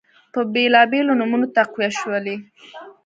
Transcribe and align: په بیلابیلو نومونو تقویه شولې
په 0.33 0.39
بیلابیلو 0.53 1.17
نومونو 1.19 1.47
تقویه 1.57 1.89
شولې 1.99 2.35